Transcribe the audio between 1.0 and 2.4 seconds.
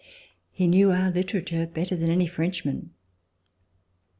literature better than any